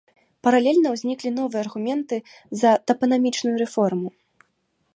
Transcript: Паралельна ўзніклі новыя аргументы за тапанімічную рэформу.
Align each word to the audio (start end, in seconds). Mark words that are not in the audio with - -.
Паралельна 0.45 0.93
ўзніклі 0.93 1.31
новыя 1.39 1.59
аргументы 1.65 2.15
за 2.63 2.71
тапанімічную 2.93 3.55
рэформу. 3.63 4.09